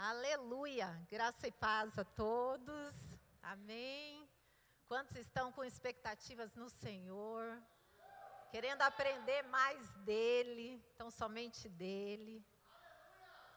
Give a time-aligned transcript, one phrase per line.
[0.00, 1.04] Aleluia!
[1.10, 2.94] Graça e paz a todos.
[3.42, 4.30] Amém.
[4.86, 7.60] Quantos estão com expectativas no Senhor?
[8.52, 12.46] Querendo aprender mais dele, então somente dele.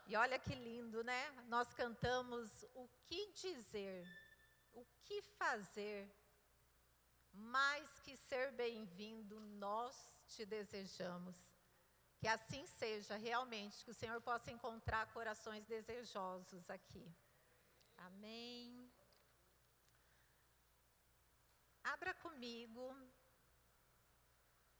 [0.08, 1.30] E olha que lindo, né?
[1.48, 4.04] Nós cantamos o que dizer,
[4.74, 6.12] o que fazer,
[7.32, 9.96] mais que ser bem-vindo, nós
[10.26, 11.51] te desejamos.
[12.22, 17.04] Que assim seja realmente, que o Senhor possa encontrar corações desejosos aqui.
[17.98, 18.92] Amém.
[21.84, 22.96] Abra comigo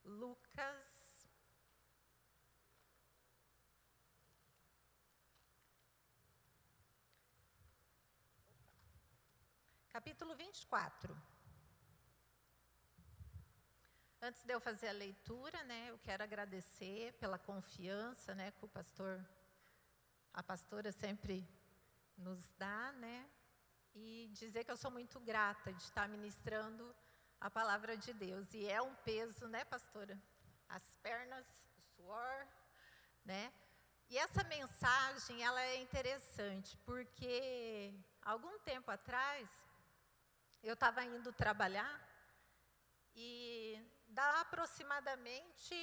[0.04, 1.28] Lucas.
[9.90, 11.41] Capítulo 24.
[14.24, 18.68] Antes de eu fazer a leitura, né, eu quero agradecer pela confiança, né, que o
[18.68, 19.20] pastor,
[20.32, 21.44] a pastora sempre
[22.16, 23.28] nos dá, né,
[23.92, 26.94] e dizer que eu sou muito grata de estar ministrando
[27.40, 28.54] a palavra de Deus.
[28.54, 30.16] E é um peso, né, pastora?
[30.68, 31.44] As pernas,
[31.76, 32.46] o suor,
[33.24, 33.52] né?
[34.08, 37.92] E essa mensagem, ela é interessante, porque
[38.22, 39.50] algum tempo atrás,
[40.62, 42.00] eu estava indo trabalhar
[43.16, 45.76] e dá aproximadamente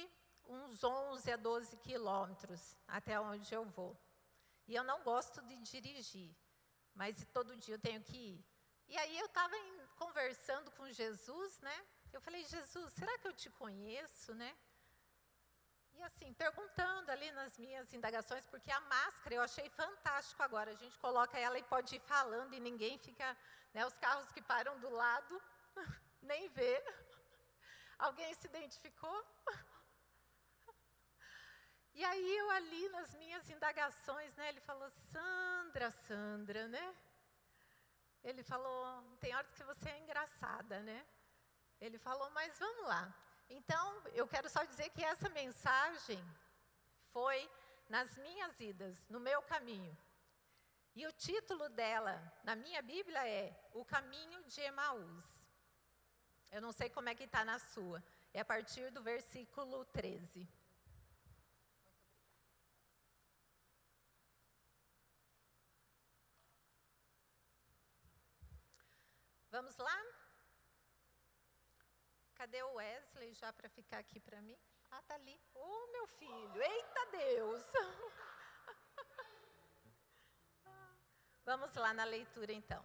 [0.46, 3.96] uns 11 a 12 quilômetros até onde eu vou.
[4.66, 6.34] E eu não gosto de dirigir,
[6.94, 8.44] mas todo dia eu tenho que ir.
[8.88, 9.54] E aí eu estava
[9.96, 11.86] conversando com Jesus, né?
[12.12, 14.56] Eu falei, Jesus, será que eu te conheço, né?
[15.92, 20.70] E assim, perguntando ali nas minhas indagações, porque a máscara eu achei fantástico agora.
[20.70, 23.36] A gente coloca ela e pode ir falando e ninguém fica,
[23.74, 25.42] né, os carros que param do lado
[26.22, 26.82] nem vê.
[28.10, 29.18] Alguém se identificou?
[31.92, 36.96] E aí eu ali nas minhas indagações, né, ele falou, Sandra, Sandra, né?
[38.24, 41.06] Ele falou, tem horas que você é engraçada, né?
[41.78, 43.14] Ele falou, mas vamos lá.
[43.50, 46.24] Então, eu quero só dizer que essa mensagem
[47.12, 47.50] foi
[47.88, 49.94] nas minhas idas, no meu caminho.
[50.94, 55.39] E o título dela, na minha Bíblia, é O Caminho de Emaús.
[56.50, 58.02] Eu não sei como é que está na sua.
[58.34, 60.48] É a partir do versículo 13.
[69.50, 69.96] Vamos lá?
[72.34, 74.58] Cadê o Wesley já para ficar aqui para mim?
[74.90, 75.38] Ah, tá ali.
[75.54, 76.62] Ô, oh, meu filho.
[76.62, 77.62] Eita Deus.
[81.44, 82.84] Vamos lá na leitura então.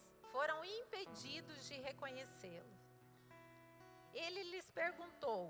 [0.31, 2.75] foram impedidos de reconhecê-lo.
[4.13, 5.41] Ele lhes perguntou: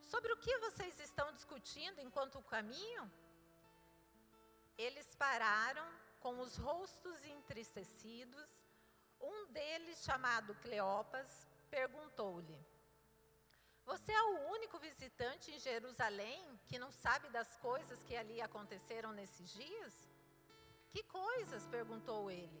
[0.00, 3.10] Sobre o que vocês estão discutindo enquanto caminham?
[4.76, 5.88] Eles pararam
[6.20, 8.50] com os rostos entristecidos.
[9.20, 12.58] Um deles, chamado Cleopas, perguntou-lhe:
[13.84, 19.12] Você é o único visitante em Jerusalém que não sabe das coisas que ali aconteceram
[19.12, 19.94] nesses dias?
[20.90, 21.66] Que coisas?
[21.66, 22.60] perguntou ele.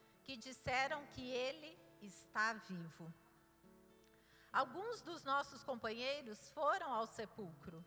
[0.31, 3.13] que disseram que ele está vivo.
[4.49, 7.83] Alguns dos nossos companheiros foram ao sepulcro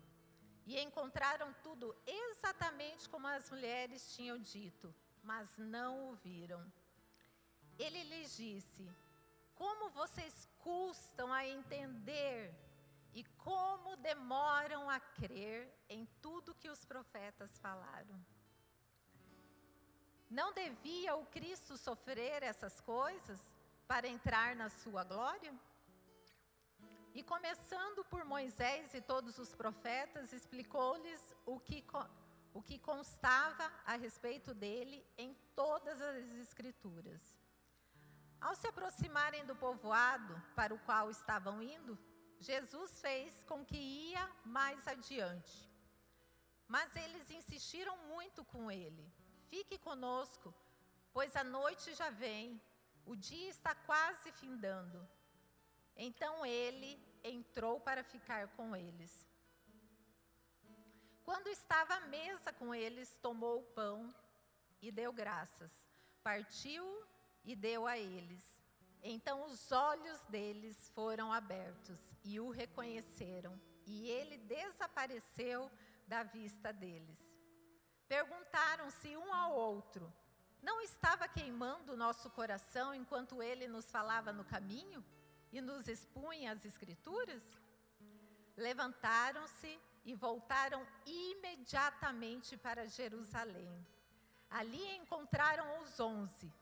[0.66, 6.62] e encontraram tudo exatamente como as mulheres tinham dito, mas não o viram.
[7.78, 8.86] ele lhes disse:
[9.54, 12.54] Como vocês custam a entender
[13.14, 18.22] e como demoram a crer em tudo que os profetas falaram.
[20.38, 23.40] Não devia o Cristo sofrer essas coisas
[23.86, 25.54] para entrar na sua glória?
[27.14, 31.84] E começando por Moisés e todos os profetas, explicou-lhes o que,
[32.52, 37.22] o que constava a respeito dele em todas as Escrituras.
[38.40, 41.96] Ao se aproximarem do povoado para o qual estavam indo,
[42.40, 45.70] Jesus fez com que ia mais adiante.
[46.66, 49.06] Mas eles insistiram muito com ele:
[49.48, 50.54] Fique conosco,
[51.12, 52.60] pois a noite já vem,
[53.06, 55.06] o dia está quase findando.
[55.96, 59.24] Então ele entrou para ficar com eles.
[61.24, 64.14] Quando estava à mesa com eles, tomou o pão
[64.82, 65.72] e deu graças.
[66.22, 66.84] Partiu
[67.44, 68.42] e deu a eles.
[69.02, 75.70] Então os olhos deles foram abertos e o reconheceram, e ele desapareceu
[76.06, 77.23] da vista deles.
[78.08, 80.12] Perguntaram-se um ao outro:
[80.62, 85.04] Não estava queimando o nosso coração enquanto ele nos falava no caminho
[85.52, 87.42] e nos expunha as Escrituras?
[88.56, 93.86] Levantaram-se e voltaram imediatamente para Jerusalém.
[94.50, 96.52] Ali encontraram os onze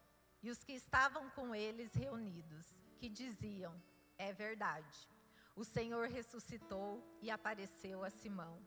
[0.41, 2.65] e os que estavam com eles reunidos,
[2.97, 3.73] que diziam:
[4.17, 5.09] É verdade,
[5.55, 8.59] o Senhor ressuscitou e apareceu a Simão.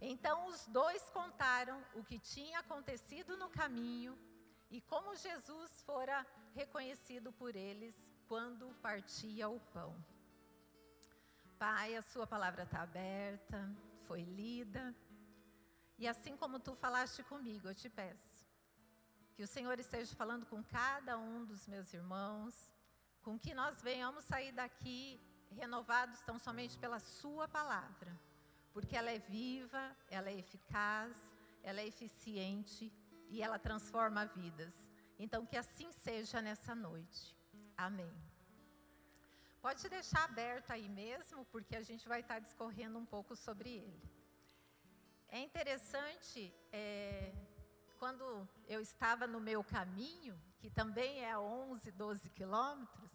[0.00, 4.18] Então os dois contaram o que tinha acontecido no caminho
[4.70, 7.94] e como Jesus fora reconhecido por eles
[8.28, 9.96] quando partia o pão.
[11.58, 13.74] Pai, a Sua palavra está aberta,
[14.06, 14.94] foi lida,
[15.98, 18.46] e assim como tu falaste comigo, eu te peço
[19.34, 22.70] que o Senhor esteja falando com cada um dos meus irmãos,
[23.22, 25.20] com que nós venhamos sair daqui
[25.50, 28.18] renovados tão somente pela Sua palavra,
[28.76, 29.82] porque ela é viva,
[30.16, 31.16] ela é eficaz,
[31.62, 32.92] ela é eficiente
[33.30, 34.74] e ela transforma vidas.
[35.18, 37.34] Então, que assim seja nessa noite.
[37.74, 38.14] Amém.
[39.62, 44.02] Pode deixar aberto aí mesmo, porque a gente vai estar discorrendo um pouco sobre ele.
[45.30, 46.54] É interessante.
[46.70, 47.32] É,
[47.98, 53.10] quando eu estava no meu caminho, que também é 11, 12 quilômetros,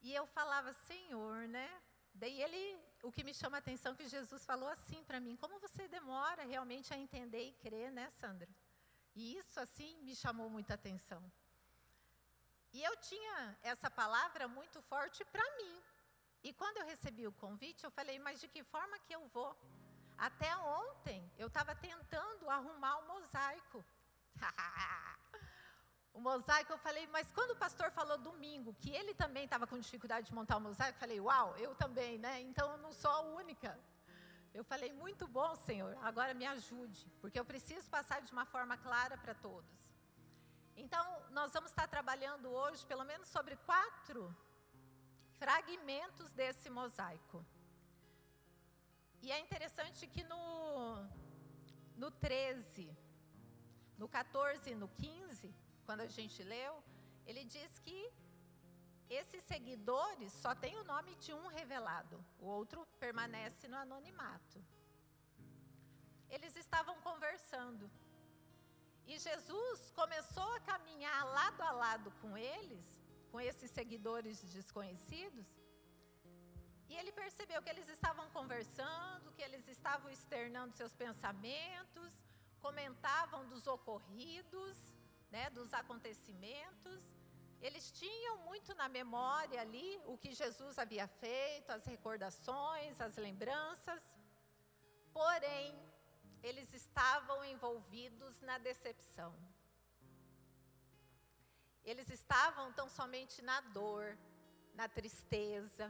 [0.00, 1.68] e eu falava, Senhor, né?
[2.14, 5.36] Daí ele, o que me chama a atenção é que Jesus falou assim para mim,
[5.36, 8.48] como você demora realmente a entender e crer, né, Sandra?
[9.14, 11.22] E isso assim me chamou muita atenção.
[12.72, 15.82] E eu tinha essa palavra muito forte para mim.
[16.42, 19.56] E quando eu recebi o convite, eu falei, mas de que forma que eu vou?
[20.16, 23.84] Até ontem eu estava tentando arrumar o mosaico.
[26.12, 29.78] o mosaico, eu falei, mas quando o pastor falou domingo que ele também estava com
[29.78, 32.40] dificuldade de montar o mosaico, eu falei, uau, eu também, né?
[32.40, 33.78] Então eu não sou a única.
[34.52, 38.76] Eu falei, muito bom, Senhor, agora me ajude, porque eu preciso passar de uma forma
[38.76, 39.78] clara para todos.
[40.76, 44.34] Então, nós vamos estar trabalhando hoje, pelo menos, sobre quatro
[45.38, 47.44] fragmentos desse mosaico.
[49.22, 51.06] E é interessante que no,
[51.96, 52.90] no 13,
[53.98, 55.54] no 14 e no 15,
[55.90, 56.74] quando a gente leu,
[57.28, 57.98] ele diz que
[59.20, 64.58] esses seguidores só têm o nome de um revelado, o outro permanece no anonimato.
[66.36, 67.90] Eles estavam conversando.
[69.10, 72.86] E Jesus começou a caminhar lado a lado com eles,
[73.32, 75.48] com esses seguidores desconhecidos,
[76.90, 82.12] e ele percebeu que eles estavam conversando, que eles estavam externando seus pensamentos,
[82.66, 84.78] comentavam dos ocorridos,
[85.30, 87.00] né, dos acontecimentos.
[87.60, 94.02] Eles tinham muito na memória ali o que Jesus havia feito, as recordações, as lembranças.
[95.12, 95.78] Porém,
[96.42, 99.34] eles estavam envolvidos na decepção.
[101.84, 104.16] Eles estavam tão somente na dor,
[104.74, 105.86] na tristeza,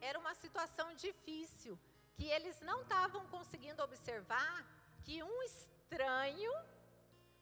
[0.00, 1.78] era uma situação difícil,
[2.14, 4.66] que eles não estavam conseguindo observar
[5.04, 6.52] que um estranho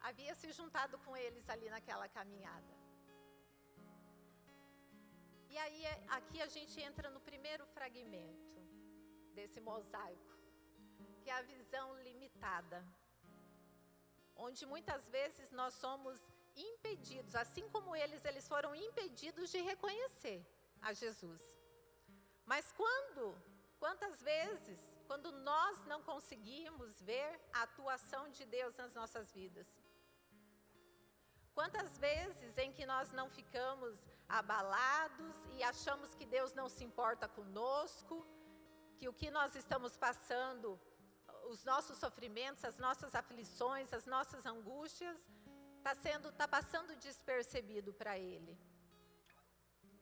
[0.08, 2.75] havia se juntado com eles ali naquela caminhada.
[5.52, 5.82] E aí,
[6.16, 8.60] aqui a gente entra no primeiro fragmento
[9.36, 10.34] desse mosaico,
[11.20, 12.78] que é a visão limitada.
[14.46, 16.20] Onde muitas vezes nós somos
[16.68, 20.40] impedidos, assim como eles, eles foram impedidos de reconhecer
[20.88, 21.42] a Jesus.
[22.52, 23.25] Mas quando,
[23.82, 29.66] quantas vezes, quando nós não conseguimos ver a atuação de Deus nas nossas vidas?
[31.56, 33.94] Quantas vezes em que nós não ficamos
[34.28, 38.16] abalados e achamos que Deus não se importa conosco,
[38.98, 40.78] que o que nós estamos passando,
[41.52, 45.18] os nossos sofrimentos, as nossas aflições, as nossas angústias,
[45.78, 48.54] está sendo, tá passando despercebido para Ele.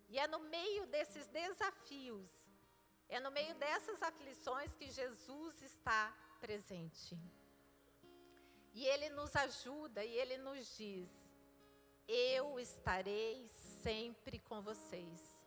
[0.08, 2.32] E é no meio desses desafios,
[3.08, 7.16] é no meio dessas aflições que Jesus está presente.
[8.72, 11.23] E Ele nos ajuda e Ele nos diz:
[12.08, 13.46] eu estarei
[13.82, 15.40] sempre com vocês,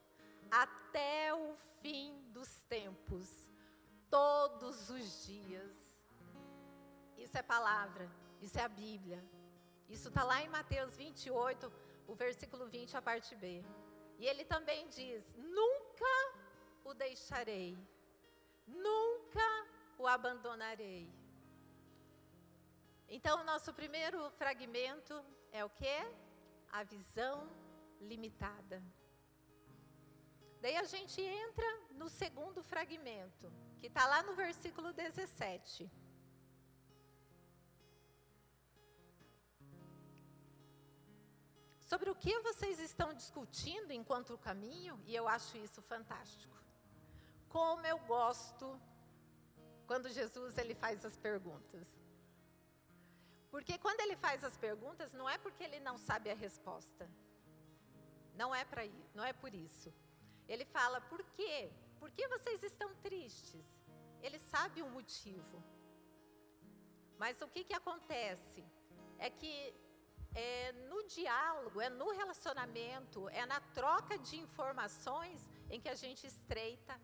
[0.49, 3.49] até o fim dos tempos,
[4.09, 5.75] todos os dias.
[7.17, 8.09] Isso é palavra,
[8.41, 9.23] isso é a Bíblia.
[9.89, 11.71] Isso está lá em Mateus 28,
[12.07, 13.63] o versículo 20, a parte B.
[14.19, 16.15] E ele também diz: Nunca
[16.83, 17.77] o deixarei,
[18.67, 21.09] nunca o abandonarei.
[23.09, 25.97] Então, o nosso primeiro fragmento é o que?
[26.71, 27.49] A visão
[27.99, 28.83] limitada.
[30.61, 35.89] Daí a gente entra no segundo fragmento, que está lá no versículo 17.
[41.79, 46.55] Sobre o que vocês estão discutindo enquanto o caminho, e eu acho isso fantástico.
[47.47, 48.79] Como eu gosto
[49.85, 51.87] quando Jesus ele faz as perguntas.
[53.57, 57.09] Porque quando ele faz as perguntas, não é porque ele não sabe a resposta.
[58.41, 58.83] Não é para
[59.15, 59.91] não é por isso.
[60.47, 61.55] Ele fala: "Por quê?
[61.99, 63.65] Por que vocês estão tristes?"
[64.21, 65.57] Ele sabe o motivo.
[67.17, 68.63] Mas o que que acontece?
[69.17, 69.53] É que
[70.35, 76.27] é no diálogo, é no relacionamento, é na troca de informações em que a gente
[76.27, 76.95] estreita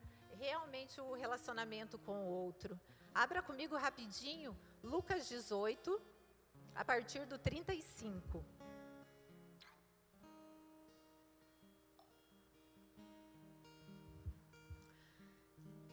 [0.46, 2.80] realmente o relacionamento com o outro.
[3.26, 6.13] Abra comigo rapidinho, Lucas 18,
[6.76, 8.44] a partir do 35.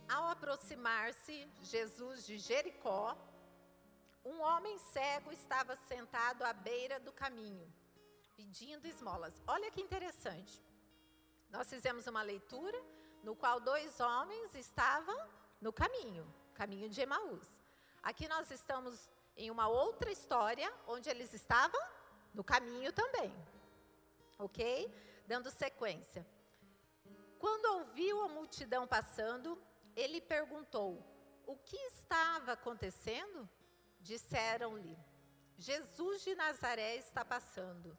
[0.09, 3.17] Ao aproximar-se Jesus de Jericó,
[4.25, 7.73] um homem cego estava sentado à beira do caminho,
[8.37, 9.41] pedindo esmolas.
[9.47, 10.61] Olha que interessante.
[11.51, 12.81] Nós fizemos uma leitura
[13.23, 15.19] no qual dois homens estavam
[15.61, 17.47] no caminho, caminho de Emaús.
[18.03, 21.81] Aqui nós estamos em uma outra história, onde eles estavam
[22.35, 23.35] no caminho também.
[24.39, 24.93] Ok?
[25.27, 26.27] Dando sequência.
[27.39, 29.61] Quando ouviu a multidão passando,
[29.97, 31.03] ele perguntou:
[31.47, 33.49] O que estava acontecendo?
[34.01, 34.97] Disseram-lhe:
[35.57, 37.97] Jesus de Nazaré está passando.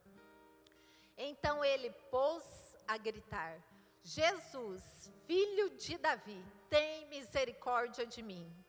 [1.16, 3.62] Então ele pôs a gritar:
[4.02, 8.61] Jesus, filho de Davi, tem misericórdia de mim.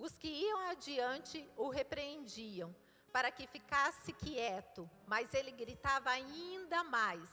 [0.00, 2.74] Os que iam adiante o repreendiam,
[3.12, 7.28] para que ficasse quieto, mas ele gritava ainda mais: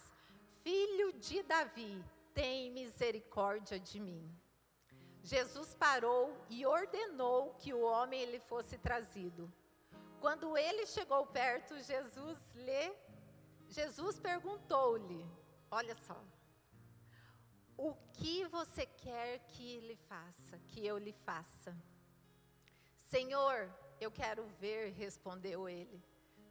[0.63, 4.29] Filho de Davi, tem misericórdia de mim.
[5.23, 9.51] Jesus parou e ordenou que o homem lhe fosse trazido.
[10.19, 12.93] Quando ele chegou perto, Jesus lhe
[13.69, 15.25] Jesus perguntou-lhe:
[15.71, 16.21] Olha só.
[17.77, 21.73] O que você quer que ele faça, que eu lhe faça?
[23.13, 23.69] Senhor,
[24.01, 26.03] eu quero ver, respondeu ele.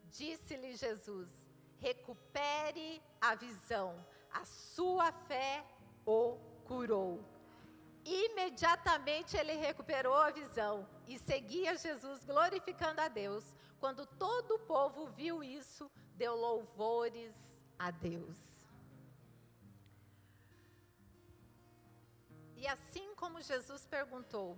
[0.04, 1.30] Disse-lhe Jesus:
[1.78, 3.88] recupere a visão,
[4.30, 5.64] a sua fé
[6.04, 7.22] o curou.
[8.04, 13.44] Imediatamente ele recuperou a visão e seguia Jesus, glorificando a Deus.
[13.80, 17.34] Quando todo o povo viu isso, deu louvores
[17.78, 18.38] a Deus.
[22.56, 24.56] E assim como Jesus perguntou: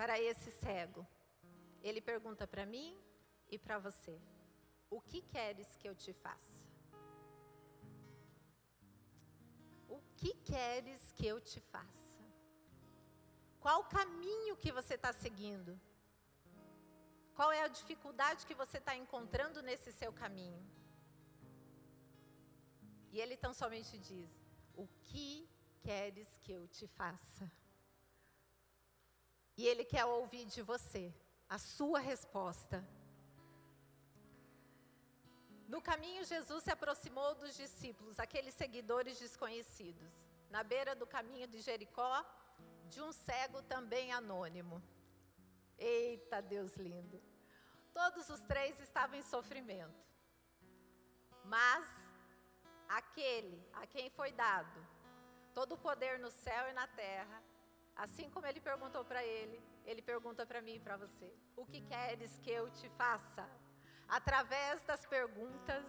[0.00, 1.06] para esse cego.
[1.82, 2.90] Ele pergunta para mim
[3.54, 4.14] e para você:
[4.88, 6.58] O que queres que eu te faça?
[9.96, 12.18] O que queres que eu te faça?
[13.64, 15.78] Qual o caminho que você está seguindo?
[17.34, 20.64] Qual é a dificuldade que você está encontrando nesse seu caminho?
[23.12, 24.30] E ele tão somente diz:
[24.74, 25.30] O que
[25.82, 27.59] queres que eu te faça?
[29.56, 31.12] E Ele quer ouvir de você
[31.48, 32.86] a sua resposta.
[35.68, 40.12] No caminho, Jesus se aproximou dos discípulos, aqueles seguidores desconhecidos.
[40.48, 42.24] Na beira do caminho de Jericó,
[42.88, 44.82] de um cego também anônimo.
[45.78, 47.22] Eita, Deus lindo!
[47.94, 50.04] Todos os três estavam em sofrimento.
[51.44, 51.86] Mas
[52.88, 54.80] aquele a quem foi dado
[55.54, 57.42] todo o poder no céu e na terra,
[58.04, 59.58] Assim como ele perguntou para ele,
[59.90, 63.44] ele pergunta para mim e para você: O que queres que eu te faça?
[64.10, 65.86] através das perguntas,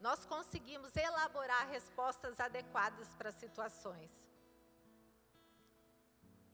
[0.00, 4.10] nós conseguimos elaborar respostas adequadas para situações.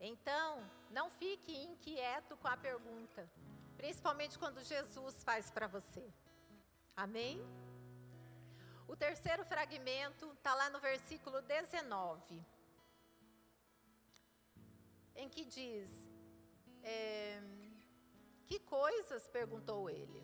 [0.01, 3.31] Então, não fique inquieto com a pergunta,
[3.77, 6.05] principalmente quando Jesus faz para você.
[6.97, 7.41] Amém?
[8.89, 12.45] O terceiro fragmento está lá no versículo 19,
[15.15, 15.91] em que diz:
[16.83, 17.41] é,
[18.47, 19.27] Que coisas?
[19.29, 20.23] perguntou ele.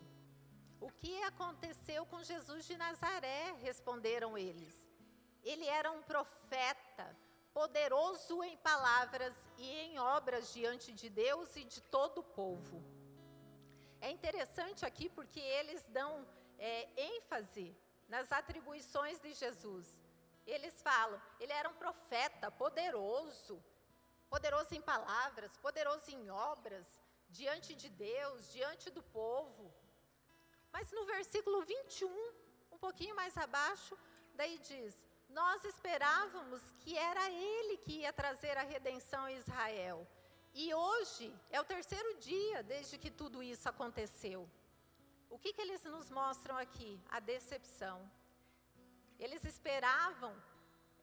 [0.79, 3.53] O que aconteceu com Jesus de Nazaré?
[3.61, 4.73] Responderam eles.
[5.43, 7.15] Ele era um profeta,
[7.53, 12.81] poderoso em palavras e em obras diante de Deus e de todo o povo.
[13.99, 16.25] É interessante aqui porque eles dão
[16.57, 17.75] é, ênfase
[18.07, 19.87] nas atribuições de Jesus.
[20.45, 23.63] Eles falam, ele era um profeta poderoso,
[24.29, 26.87] poderoso em palavras, poderoso em obras,
[27.29, 29.73] diante de Deus, diante do povo.
[30.71, 32.09] Mas no versículo 21,
[32.71, 33.97] um pouquinho mais abaixo,
[34.35, 34.95] daí diz:
[35.29, 40.07] Nós esperávamos que era Ele que ia trazer a redenção a Israel.
[40.53, 44.49] E hoje é o terceiro dia desde que tudo isso aconteceu.
[45.29, 46.99] O que, que eles nos mostram aqui?
[47.09, 47.97] A decepção.
[49.19, 50.33] Eles esperavam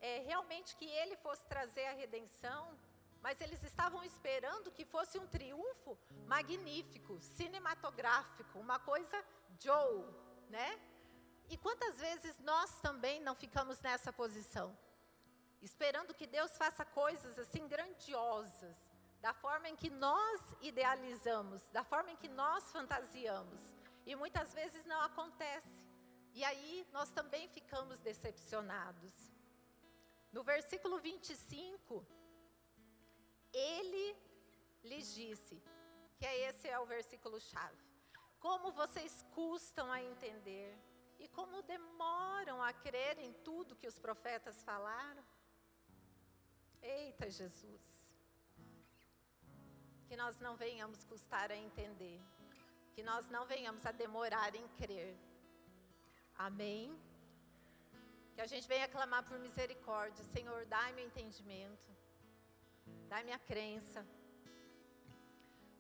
[0.00, 2.76] é, realmente que ele fosse trazer a redenção,
[3.26, 9.18] mas eles estavam esperando que fosse um triunfo magnífico, cinematográfico, uma coisa
[9.58, 10.04] Joe,
[10.48, 10.68] né?
[11.48, 14.68] E quantas vezes nós também não ficamos nessa posição?
[15.60, 18.76] Esperando que Deus faça coisas assim grandiosas,
[19.20, 23.60] da forma em que nós idealizamos, da forma em que nós fantasiamos.
[24.06, 25.84] E muitas vezes não acontece.
[26.32, 29.14] E aí nós também ficamos decepcionados.
[30.32, 32.06] No versículo 25,
[33.56, 34.16] ele
[34.84, 35.62] lhes disse,
[36.18, 37.84] que é esse é o versículo chave.
[38.38, 40.78] Como vocês custam a entender
[41.18, 45.24] e como demoram a crer em tudo que os profetas falaram.
[46.82, 47.84] Eita Jesus.
[50.06, 52.20] Que nós não venhamos custar a entender,
[52.94, 55.16] que nós não venhamos a demorar em crer.
[56.38, 56.96] Amém.
[58.34, 60.22] Que a gente venha clamar por misericórdia.
[60.24, 61.96] Senhor, dai-me entendimento.
[63.08, 64.06] Dai-me a crença.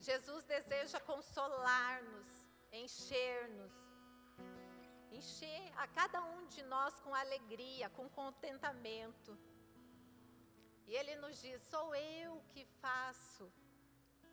[0.00, 3.72] Jesus deseja consolar-nos encher-nos,
[5.10, 9.38] encher a cada um de nós com alegria, com contentamento.
[10.86, 13.50] E Ele nos diz: sou eu que faço,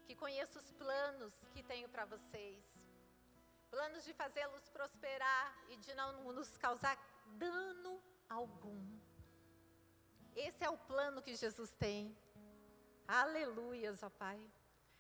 [0.06, 2.64] que conheço os planos que tenho para vocês,
[3.70, 6.98] planos de fazê-los prosperar e de não nos causar
[7.38, 9.00] dano algum.
[10.36, 12.16] Esse é o plano que Jesus tem.
[13.08, 14.40] Aleluias, ó Pai.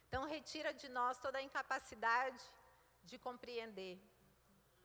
[0.07, 2.43] Então, retira de nós toda a incapacidade
[3.03, 3.99] de compreender.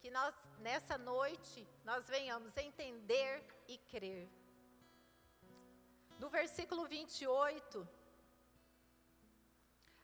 [0.00, 4.28] Que nós, nessa noite, nós venhamos entender e crer.
[6.18, 7.86] No versículo 28,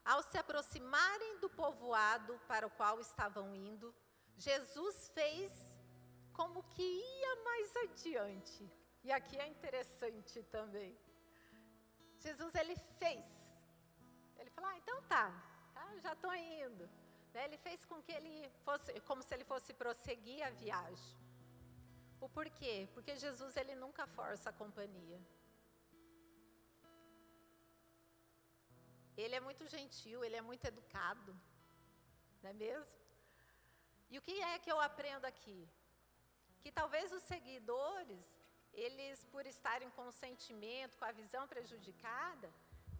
[0.03, 3.93] ao se aproximarem do povoado para o qual estavam indo,
[4.37, 5.51] Jesus fez
[6.33, 8.69] como que ia mais adiante.
[9.03, 10.97] E aqui é interessante também.
[12.27, 13.25] Jesus ele fez.
[14.39, 15.25] Ele falou: ah, então tá,
[15.73, 16.85] tá já estou indo.
[17.33, 17.45] Né?
[17.45, 18.35] Ele fez com que ele
[18.65, 21.15] fosse, como se ele fosse prosseguir a viagem.
[22.25, 22.75] O porquê?
[22.93, 25.19] Porque Jesus ele nunca força a companhia.
[29.23, 31.33] Ele é muito gentil, ele é muito educado,
[32.41, 32.99] não é mesmo?
[34.09, 35.59] E o que é que eu aprendo aqui?
[36.61, 38.25] Que talvez os seguidores,
[38.75, 42.51] eles por estarem com o sentimento, com a visão prejudicada,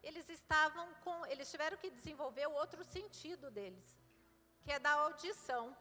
[0.01, 4.05] eles estavam com, eles tiveram que desenvolver o outro sentido deles
[4.65, 5.77] que é da audição.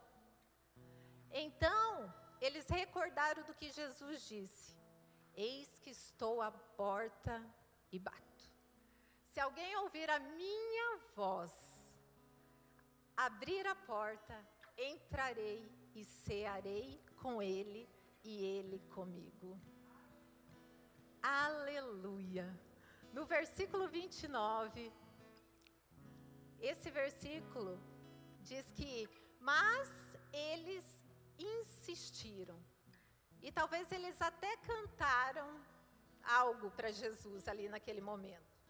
[1.33, 4.77] Então, eles recordaram do que Jesus disse:
[5.35, 7.43] Eis que estou à porta
[7.91, 8.45] e bato.
[9.31, 11.53] Se alguém ouvir a minha voz,
[13.17, 14.37] abrir a porta,
[14.77, 17.89] entrarei e cearei com ele
[18.23, 19.59] e ele comigo.
[21.27, 22.47] Aleluia.
[23.11, 24.93] No versículo 29,
[26.61, 27.81] esse versículo
[28.43, 29.09] diz que,
[29.41, 29.89] mas
[30.31, 30.85] eles
[31.39, 32.63] insistiram.
[33.41, 35.49] E talvez eles até cantaram
[36.23, 38.64] algo para Jesus ali naquele momento.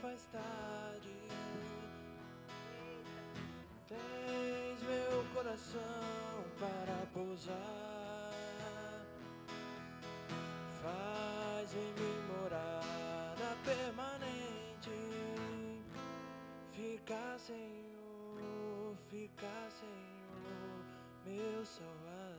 [0.00, 1.16] Faz tarde.
[3.88, 7.54] Tens meu coração para pousar.
[10.82, 14.90] Faz em mim morada permanente.
[16.72, 20.84] Fica, Senhor, fica, Senhor,
[21.24, 22.38] meu Salvador.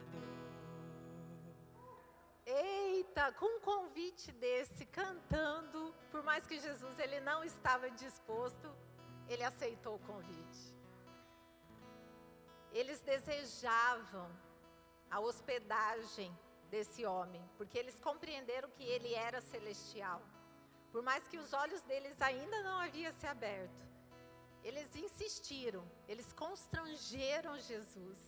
[2.45, 8.67] Eita, com um convite desse, cantando, por mais que Jesus ele não estava disposto,
[9.27, 10.63] ele aceitou o convite.
[12.71, 14.29] Eles desejavam
[15.09, 16.31] a hospedagem
[16.69, 20.21] desse homem, porque eles compreenderam que ele era celestial.
[20.91, 23.83] Por mais que os olhos deles ainda não haviam se aberto,
[24.63, 28.19] eles insistiram, eles constrangeram Jesus.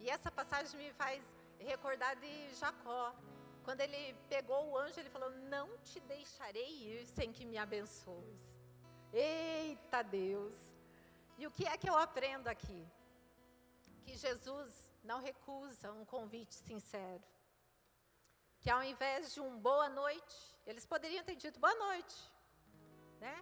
[0.00, 1.22] E essa passagem me faz
[1.58, 3.14] recordar de Jacó.
[3.68, 8.44] Quando ele pegou o anjo, ele falou: Não te deixarei ir sem que me abençoes.
[9.12, 10.54] Eita Deus!
[11.36, 12.80] E o que é que eu aprendo aqui?
[14.04, 14.72] Que Jesus
[15.04, 17.22] não recusa um convite sincero.
[18.58, 22.16] Que ao invés de um boa noite, eles poderiam ter dito boa noite,
[23.20, 23.36] né?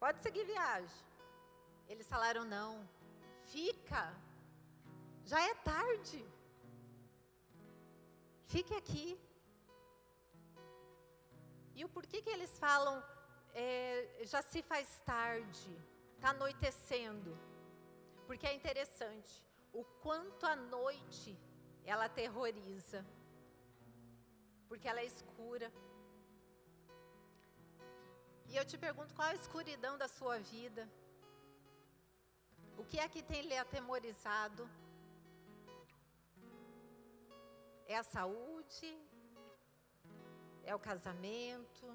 [0.00, 1.04] Pode seguir viagem.
[1.88, 2.72] Eles falaram não,
[3.44, 4.12] fica,
[5.24, 6.20] já é tarde.
[8.52, 9.06] Fique aqui.
[11.78, 12.96] E o porquê que eles falam
[13.64, 15.70] é, já se faz tarde,
[16.14, 17.32] está anoitecendo?
[18.26, 19.32] Porque é interessante
[19.80, 21.30] o quanto a noite
[21.92, 23.00] ela aterroriza,
[24.68, 25.70] porque ela é escura.
[28.50, 30.84] E eu te pergunto qual a escuridão da sua vida?
[32.76, 34.64] O que é que tem lhe atemorizado?
[37.94, 38.88] É a saúde?
[40.70, 41.86] É o casamento?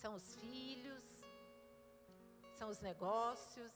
[0.00, 1.04] São os filhos?
[2.58, 3.74] São os negócios?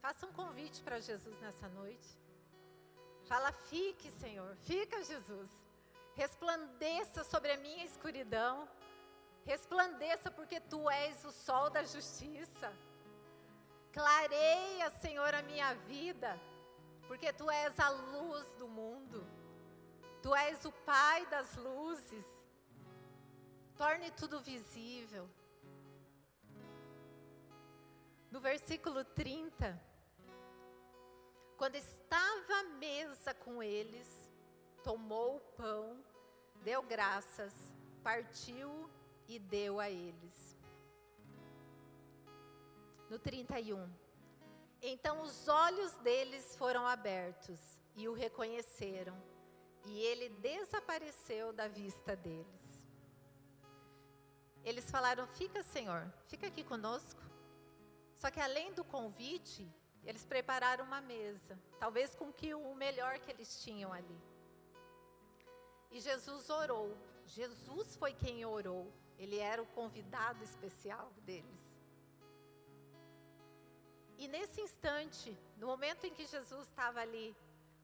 [0.00, 2.10] Faça um convite para Jesus nessa noite.
[3.30, 5.50] Fala, fique, Senhor, fica, Jesus.
[6.14, 8.54] Resplandeça sobre a minha escuridão.
[9.44, 12.72] Resplandeça, porque tu és o sol da justiça.
[13.92, 16.40] Clareia, Senhor, a minha vida,
[17.10, 19.26] porque tu és a luz do mundo.
[20.22, 22.24] Tu és o Pai das luzes.
[23.76, 25.28] Torne tudo visível.
[28.30, 29.76] No versículo 30,
[31.56, 34.06] quando estava à mesa com eles,
[34.84, 36.00] tomou o pão,
[36.62, 37.52] deu graças,
[38.04, 38.88] partiu
[39.26, 40.56] e deu a eles.
[43.10, 43.99] No 31.
[44.82, 47.60] Então os olhos deles foram abertos
[47.94, 49.16] e o reconheceram,
[49.84, 52.84] e ele desapareceu da vista deles.
[54.64, 57.20] Eles falaram: Fica, Senhor, fica aqui conosco.
[58.14, 59.66] Só que além do convite,
[60.04, 64.20] eles prepararam uma mesa, talvez com que o melhor que eles tinham ali.
[65.90, 66.96] E Jesus orou.
[67.26, 68.92] Jesus foi quem orou.
[69.18, 71.69] Ele era o convidado especial deles.
[74.22, 77.34] E nesse instante, no momento em que Jesus estava ali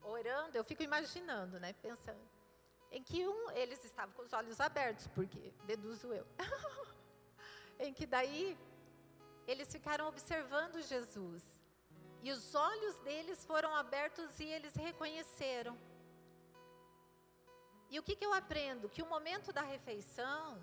[0.03, 2.21] orando, eu fico imaginando, né, pensando,
[2.93, 6.27] em que um, eles estavam com os olhos abertos, porque deduzo eu.
[7.81, 8.57] em que daí
[9.47, 11.43] eles ficaram observando Jesus.
[12.23, 15.75] E os olhos deles foram abertos e eles reconheceram.
[17.89, 18.91] E o que, que eu aprendo?
[18.91, 20.61] Que o momento da refeição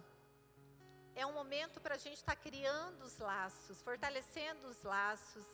[1.15, 5.45] é um momento para a gente estar tá criando os laços, fortalecendo os laços,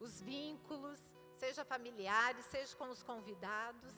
[0.00, 0.98] os vínculos,
[1.36, 3.94] seja familiares, seja com os convidados.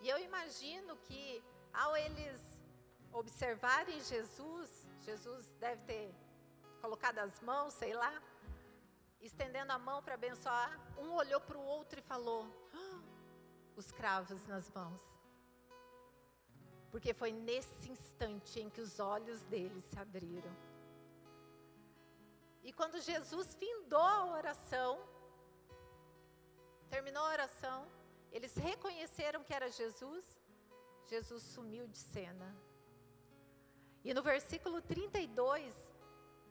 [0.00, 2.40] E eu imagino que ao eles
[3.12, 6.14] observarem Jesus, Jesus deve ter
[6.80, 8.22] colocado as mãos, sei lá,
[9.20, 13.00] estendendo a mão para abençoar, um olhou para o outro e falou: ah,
[13.76, 15.00] os cravos nas mãos.
[16.90, 20.54] Porque foi nesse instante em que os olhos deles se abriram.
[22.62, 24.98] E quando Jesus findou a oração,
[26.90, 27.90] terminou a oração,
[28.30, 30.24] eles reconheceram que era Jesus,
[31.06, 32.54] Jesus sumiu de cena.
[34.04, 35.74] E no versículo 32,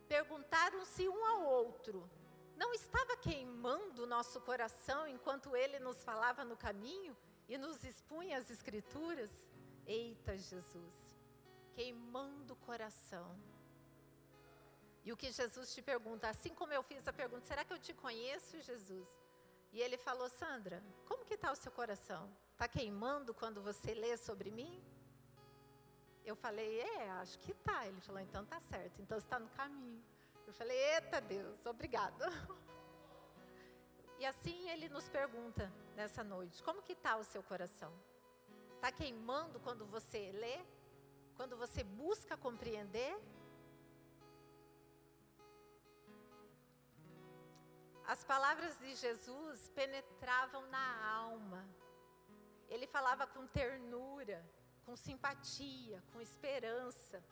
[0.08, 2.08] perguntaram-se um ao outro:
[2.56, 7.16] não estava queimando o nosso coração enquanto ele nos falava no caminho
[7.48, 9.30] e nos expunha as Escrituras?
[9.86, 11.16] Eita, Jesus,
[11.72, 13.38] queimando o coração.
[15.04, 17.78] E o que Jesus te pergunta, assim como eu fiz a pergunta, será que eu
[17.78, 19.08] te conheço, Jesus?
[19.72, 22.30] E ele falou, Sandra, como que está o seu coração?
[22.52, 24.82] Está queimando quando você lê sobre mim?
[26.28, 27.86] eu falei, é, acho que tá.
[27.86, 30.02] Ele falou, então tá certo, então está no caminho.
[30.46, 32.22] Eu falei, eita Deus, obrigado.
[34.20, 37.92] E assim ele nos pergunta nessa noite, como que está o seu coração?
[38.74, 40.58] Está queimando quando você lê?
[41.36, 43.16] Quando você busca compreender?
[48.12, 51.62] As palavras de Jesus penetravam na alma.
[52.70, 54.38] Ele falava com ternura,
[54.86, 57.22] com simpatia, com esperança,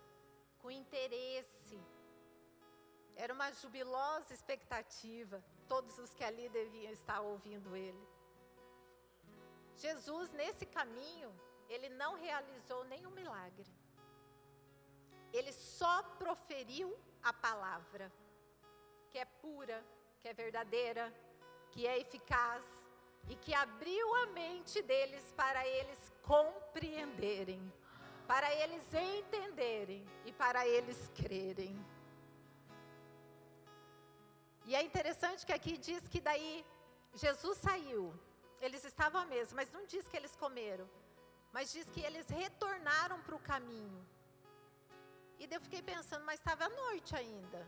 [0.60, 1.80] com interesse.
[3.14, 8.06] Era uma jubilosa expectativa, todos os que ali deviam estar ouvindo ele.
[9.76, 11.34] Jesus, nesse caminho,
[11.70, 13.72] ele não realizou nenhum milagre.
[15.32, 18.12] Ele só proferiu a palavra,
[19.10, 19.82] que é pura,
[20.26, 21.04] que é verdadeira,
[21.70, 22.64] que é eficaz
[23.28, 27.62] e que abriu a mente deles para eles compreenderem,
[28.26, 31.74] para eles entenderem e para eles crerem.
[34.64, 36.66] E é interessante que aqui diz que daí
[37.14, 38.12] Jesus saiu,
[38.60, 40.90] eles estavam à mesa, mas não diz que eles comeram,
[41.52, 44.04] mas diz que eles retornaram para o caminho.
[45.38, 47.64] E daí eu fiquei pensando, mas estava à noite ainda.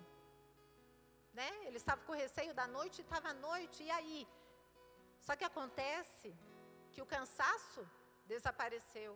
[1.38, 1.50] Né?
[1.66, 4.20] Eles estavam com receio da noite, estava à noite, e aí?
[5.26, 6.28] Só que acontece
[6.92, 7.82] que o cansaço
[8.32, 9.12] desapareceu.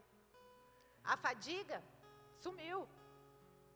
[1.13, 1.79] A fadiga
[2.45, 2.81] sumiu.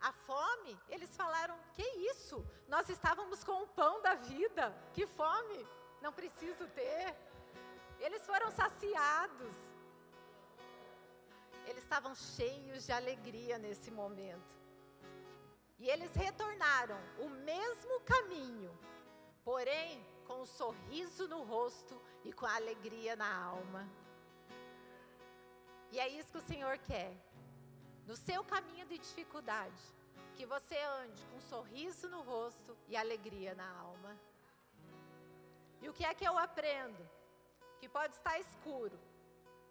[0.09, 2.37] A fome, eles falaram: "Que isso?
[2.75, 4.65] Nós estávamos com o pão da vida.
[4.97, 5.61] Que fome?
[6.05, 7.07] Não preciso ter".
[8.07, 9.57] Eles foram saciados.
[11.69, 14.55] Eles estavam cheios de alegria nesse momento.
[15.79, 18.77] E eles retornaram o mesmo caminho,
[19.45, 23.89] porém com um sorriso no rosto e com alegria na alma.
[25.93, 27.15] E é isso que o Senhor quer.
[28.07, 29.83] No seu caminho de dificuldade,
[30.35, 34.19] que você ande com um sorriso no rosto e alegria na alma.
[35.81, 37.09] E o que é que eu aprendo?
[37.79, 38.99] Que pode estar escuro,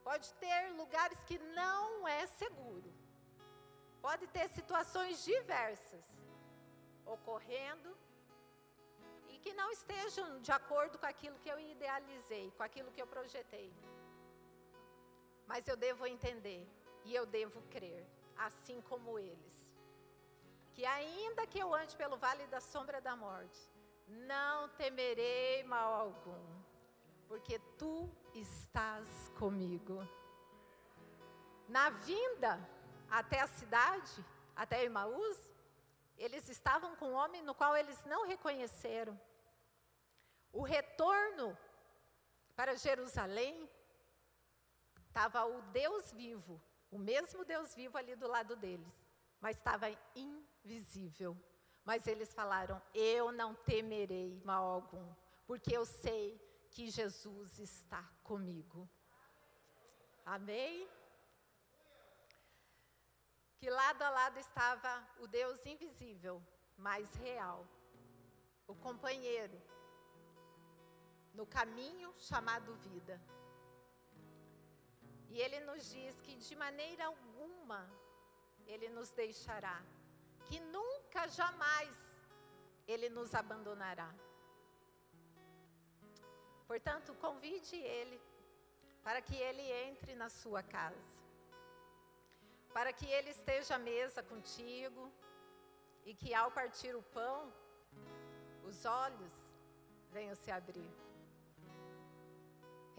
[0.03, 2.93] pode ter lugares que não é seguro,
[4.05, 6.05] pode ter situações diversas
[7.13, 7.91] ocorrendo
[9.31, 13.07] e que não estejam de acordo com aquilo que eu idealizei, com aquilo que eu
[13.15, 13.69] projetei.
[15.47, 16.61] Mas eu devo entender
[17.03, 18.05] e eu devo crer,
[18.47, 19.55] assim como eles.
[20.75, 23.61] Que ainda que eu ande pelo vale da sombra da morte,
[24.07, 26.45] não temerei mal algum,
[27.27, 27.93] porque tu
[28.35, 29.97] estás comigo.
[31.67, 32.53] Na vinda
[33.09, 35.37] até a cidade, até Emaús,
[36.17, 39.19] eles estavam com um homem no qual eles não reconheceram.
[40.51, 41.57] O retorno
[42.55, 43.69] para Jerusalém
[45.07, 48.93] estava o Deus vivo, o mesmo Deus vivo ali do lado deles,
[49.41, 51.37] mas estava invisível.
[51.83, 55.13] Mas eles falaram: Eu não temerei mal algum,
[55.45, 56.41] porque eu sei
[56.71, 58.89] que Jesus está comigo.
[60.25, 60.87] Amém?
[63.65, 66.39] Que lado a lado estava o Deus invisível,
[66.77, 67.65] mas real,
[68.67, 69.59] o companheiro,
[71.33, 73.19] no caminho chamado vida.
[75.31, 77.81] E ele nos diz que de maneira alguma
[78.67, 79.81] ele nos deixará,
[80.45, 81.97] que nunca, jamais
[82.87, 84.13] ele nos abandonará.
[86.67, 88.21] Portanto, convide ele
[89.03, 91.14] para que ele entre na sua casa,
[92.75, 95.03] para que ele esteja à mesa contigo
[96.03, 97.39] e que ao partir o pão,
[98.69, 99.35] os olhos
[100.15, 100.91] venham se abrir.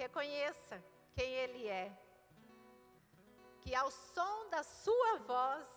[0.02, 0.76] Reconheça
[1.16, 1.86] quem ele é
[3.66, 5.68] que ao som da sua voz,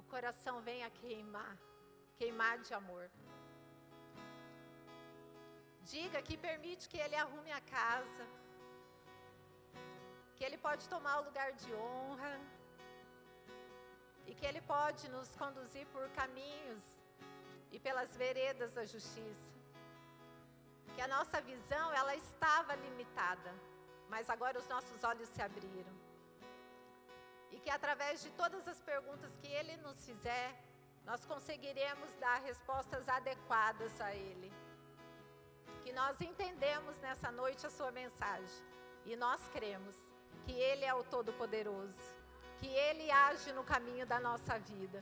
[0.00, 1.56] o coração venha queimar,
[2.18, 3.10] queimar de amor.
[5.92, 8.26] Diga que permite que Ele arrume a casa,
[10.36, 12.32] que Ele pode tomar o lugar de honra,
[14.28, 16.84] e que Ele pode nos conduzir por caminhos
[17.72, 19.48] e pelas veredas da justiça.
[20.94, 23.52] Que a nossa visão, ela estava limitada,
[24.08, 25.98] mas agora os nossos olhos se abriram
[27.50, 30.54] e que através de todas as perguntas que Ele nos fizer,
[31.04, 34.52] nós conseguiremos dar respostas adequadas a Ele.
[35.82, 38.64] Que nós entendemos nessa noite a Sua mensagem
[39.04, 39.96] e nós cremos
[40.44, 42.14] que Ele é o Todo-Poderoso,
[42.60, 45.00] que Ele age no caminho da nossa vida